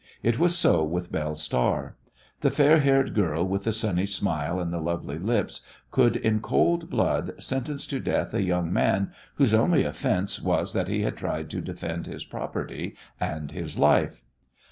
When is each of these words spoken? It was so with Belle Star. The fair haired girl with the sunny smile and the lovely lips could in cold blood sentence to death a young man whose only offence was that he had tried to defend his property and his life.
It 0.23 0.39
was 0.39 0.57
so 0.57 0.83
with 0.83 1.11
Belle 1.11 1.35
Star. 1.35 1.95
The 2.39 2.49
fair 2.49 2.79
haired 2.79 3.13
girl 3.13 3.47
with 3.47 3.65
the 3.65 3.71
sunny 3.71 4.07
smile 4.07 4.59
and 4.59 4.73
the 4.73 4.81
lovely 4.81 5.19
lips 5.19 5.61
could 5.91 6.15
in 6.15 6.39
cold 6.39 6.89
blood 6.89 7.35
sentence 7.39 7.85
to 7.85 7.99
death 7.99 8.33
a 8.33 8.41
young 8.41 8.73
man 8.73 9.11
whose 9.35 9.53
only 9.53 9.83
offence 9.83 10.41
was 10.41 10.73
that 10.73 10.87
he 10.87 11.03
had 11.03 11.17
tried 11.17 11.51
to 11.51 11.61
defend 11.61 12.07
his 12.07 12.25
property 12.25 12.95
and 13.19 13.51
his 13.51 13.77
life. 13.77 14.23